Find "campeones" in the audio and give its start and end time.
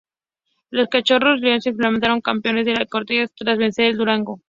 2.21-2.65